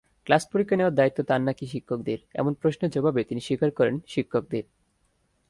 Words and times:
ক্লাস-পরীক্ষা 0.27 0.75
নেওয়ার 0.75 0.95
দায়িত্ব 0.95 1.19
তাঁর 1.23 1.41
নাকি 1.41 1.65
শিক্ষকদের—এমন 1.67 2.53
প্রশ্নের 2.53 2.91
জবাবে 2.91 3.21
তিনি 3.23 3.41
স্বীকার 3.41 3.69
করেন, 3.71 3.95
শিক্ষকদের। 4.07 4.63